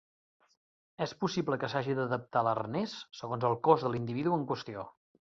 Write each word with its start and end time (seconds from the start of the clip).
És 1.05 1.11
possible 1.23 1.57
que 1.63 1.67
s'hagi 1.73 1.95
d'adaptar 1.99 2.41
l'arnès 2.47 2.95
segons 3.19 3.45
el 3.51 3.57
cos 3.69 3.85
de 3.89 3.93
l'individu 3.97 4.33
en 4.39 4.47
qüestió. 4.53 4.87